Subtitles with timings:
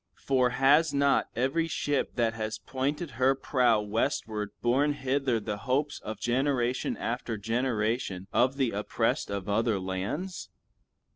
[0.17, 5.99] For has not every ship that has pointed her prow westward borne hither the hopes
[5.99, 10.49] of generation after generation of the oppressed of other lands?